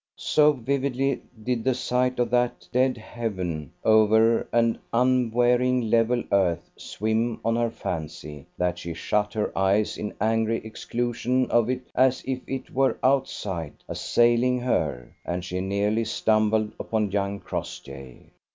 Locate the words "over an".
3.85-4.79